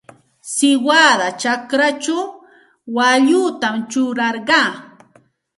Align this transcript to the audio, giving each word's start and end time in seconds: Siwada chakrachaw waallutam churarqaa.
Siwada 0.53 1.27
chakrachaw 1.41 2.23
waallutam 2.95 3.75
churarqaa. 3.91 4.69